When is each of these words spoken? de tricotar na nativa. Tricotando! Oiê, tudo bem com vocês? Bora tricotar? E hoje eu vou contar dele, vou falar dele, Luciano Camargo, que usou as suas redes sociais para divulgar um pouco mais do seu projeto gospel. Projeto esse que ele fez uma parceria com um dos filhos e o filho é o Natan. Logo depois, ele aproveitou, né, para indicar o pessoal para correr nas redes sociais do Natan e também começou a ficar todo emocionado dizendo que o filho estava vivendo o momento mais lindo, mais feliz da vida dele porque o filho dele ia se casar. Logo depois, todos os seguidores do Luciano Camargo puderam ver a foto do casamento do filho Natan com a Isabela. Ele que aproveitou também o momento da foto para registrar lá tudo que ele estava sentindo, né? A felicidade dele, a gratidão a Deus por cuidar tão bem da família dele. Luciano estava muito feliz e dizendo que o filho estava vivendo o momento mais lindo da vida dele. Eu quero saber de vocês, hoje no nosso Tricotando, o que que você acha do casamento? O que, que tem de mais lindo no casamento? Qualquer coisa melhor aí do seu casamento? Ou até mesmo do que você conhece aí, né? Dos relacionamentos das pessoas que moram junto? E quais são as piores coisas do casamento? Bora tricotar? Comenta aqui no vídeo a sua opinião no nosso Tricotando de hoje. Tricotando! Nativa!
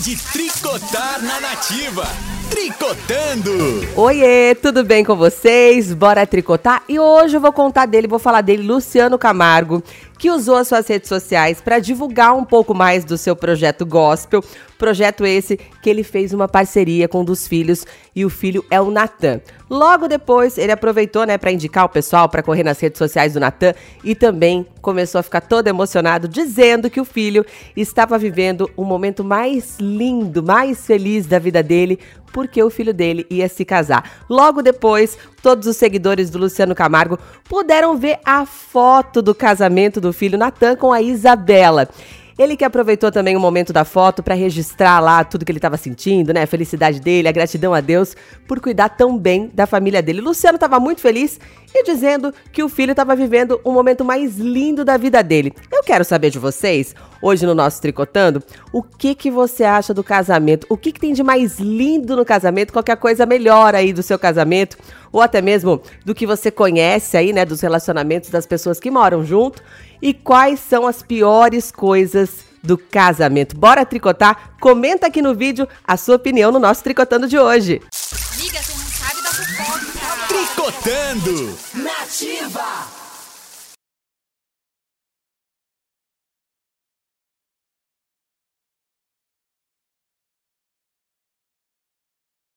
de 0.00 0.16
tricotar 0.16 1.20
na 1.22 1.40
nativa. 1.40 2.37
Tricotando! 2.50 3.52
Oiê, 3.96 4.54
tudo 4.54 4.84
bem 4.84 5.04
com 5.04 5.14
vocês? 5.14 5.92
Bora 5.92 6.26
tricotar? 6.26 6.82
E 6.88 6.98
hoje 6.98 7.36
eu 7.36 7.40
vou 7.40 7.52
contar 7.52 7.86
dele, 7.86 8.06
vou 8.06 8.18
falar 8.18 8.40
dele, 8.40 8.62
Luciano 8.62 9.18
Camargo, 9.18 9.82
que 10.18 10.30
usou 10.30 10.56
as 10.56 10.68
suas 10.68 10.86
redes 10.86 11.08
sociais 11.08 11.60
para 11.60 11.78
divulgar 11.78 12.34
um 12.34 12.44
pouco 12.44 12.74
mais 12.74 13.04
do 13.04 13.16
seu 13.16 13.36
projeto 13.36 13.86
gospel. 13.86 14.42
Projeto 14.76 15.26
esse 15.26 15.56
que 15.82 15.90
ele 15.90 16.04
fez 16.04 16.32
uma 16.32 16.48
parceria 16.48 17.08
com 17.08 17.20
um 17.20 17.24
dos 17.24 17.46
filhos 17.46 17.84
e 18.14 18.24
o 18.24 18.30
filho 18.30 18.64
é 18.70 18.80
o 18.80 18.90
Natan. 18.90 19.40
Logo 19.68 20.08
depois, 20.08 20.56
ele 20.56 20.72
aproveitou, 20.72 21.26
né, 21.26 21.36
para 21.36 21.52
indicar 21.52 21.84
o 21.84 21.88
pessoal 21.88 22.28
para 22.28 22.42
correr 22.42 22.62
nas 22.62 22.80
redes 22.80 22.98
sociais 22.98 23.34
do 23.34 23.40
Natan 23.40 23.74
e 24.02 24.14
também 24.14 24.66
começou 24.80 25.18
a 25.18 25.22
ficar 25.22 25.40
todo 25.40 25.66
emocionado 25.66 26.26
dizendo 26.26 26.88
que 26.88 27.00
o 27.00 27.04
filho 27.04 27.44
estava 27.76 28.16
vivendo 28.18 28.70
o 28.76 28.84
momento 28.84 29.22
mais 29.22 29.76
lindo, 29.78 30.42
mais 30.42 30.86
feliz 30.86 31.26
da 31.26 31.38
vida 31.38 31.62
dele 31.62 31.98
porque 32.38 32.62
o 32.62 32.70
filho 32.70 32.94
dele 32.94 33.26
ia 33.28 33.48
se 33.48 33.64
casar. 33.64 34.22
Logo 34.30 34.62
depois, 34.62 35.18
todos 35.42 35.66
os 35.66 35.76
seguidores 35.76 36.30
do 36.30 36.38
Luciano 36.38 36.72
Camargo 36.72 37.18
puderam 37.48 37.96
ver 37.96 38.20
a 38.24 38.46
foto 38.46 39.20
do 39.20 39.34
casamento 39.34 40.00
do 40.00 40.12
filho 40.12 40.38
Natan 40.38 40.76
com 40.76 40.92
a 40.92 41.02
Isabela. 41.02 41.88
Ele 42.38 42.56
que 42.56 42.64
aproveitou 42.64 43.10
também 43.10 43.36
o 43.36 43.40
momento 43.40 43.72
da 43.72 43.84
foto 43.84 44.22
para 44.22 44.36
registrar 44.36 45.00
lá 45.00 45.24
tudo 45.24 45.44
que 45.44 45.50
ele 45.50 45.58
estava 45.58 45.76
sentindo, 45.76 46.32
né? 46.32 46.44
A 46.44 46.46
felicidade 46.46 47.00
dele, 47.00 47.26
a 47.26 47.32
gratidão 47.32 47.74
a 47.74 47.80
Deus 47.80 48.14
por 48.46 48.60
cuidar 48.60 48.90
tão 48.90 49.18
bem 49.18 49.50
da 49.52 49.66
família 49.66 50.00
dele. 50.00 50.20
Luciano 50.20 50.54
estava 50.54 50.78
muito 50.78 51.00
feliz 51.00 51.40
e 51.74 51.82
dizendo 51.82 52.32
que 52.52 52.62
o 52.62 52.68
filho 52.68 52.92
estava 52.92 53.16
vivendo 53.16 53.60
o 53.64 53.72
momento 53.72 54.04
mais 54.04 54.38
lindo 54.38 54.84
da 54.84 54.96
vida 54.96 55.20
dele. 55.24 55.52
Eu 55.72 55.77
quero 55.88 56.04
saber 56.04 56.28
de 56.28 56.38
vocês, 56.38 56.94
hoje 57.22 57.46
no 57.46 57.54
nosso 57.54 57.80
Tricotando, 57.80 58.42
o 58.70 58.82
que 58.82 59.14
que 59.14 59.30
você 59.30 59.64
acha 59.64 59.94
do 59.94 60.04
casamento? 60.04 60.66
O 60.68 60.76
que, 60.76 60.92
que 60.92 61.00
tem 61.00 61.14
de 61.14 61.22
mais 61.22 61.58
lindo 61.58 62.14
no 62.14 62.26
casamento? 62.26 62.74
Qualquer 62.74 62.98
coisa 62.98 63.24
melhor 63.24 63.74
aí 63.74 63.90
do 63.90 64.02
seu 64.02 64.18
casamento? 64.18 64.76
Ou 65.10 65.22
até 65.22 65.40
mesmo 65.40 65.80
do 66.04 66.14
que 66.14 66.26
você 66.26 66.50
conhece 66.50 67.16
aí, 67.16 67.32
né? 67.32 67.42
Dos 67.46 67.62
relacionamentos 67.62 68.28
das 68.28 68.44
pessoas 68.44 68.78
que 68.78 68.90
moram 68.90 69.24
junto? 69.24 69.62
E 70.02 70.12
quais 70.12 70.60
são 70.60 70.86
as 70.86 71.02
piores 71.02 71.72
coisas 71.72 72.44
do 72.62 72.76
casamento? 72.76 73.56
Bora 73.56 73.86
tricotar? 73.86 74.58
Comenta 74.60 75.06
aqui 75.06 75.22
no 75.22 75.34
vídeo 75.34 75.66
a 75.86 75.96
sua 75.96 76.16
opinião 76.16 76.52
no 76.52 76.58
nosso 76.58 76.84
Tricotando 76.84 77.26
de 77.26 77.38
hoje. 77.38 77.80
Tricotando! 80.28 81.56
Nativa! 81.72 83.07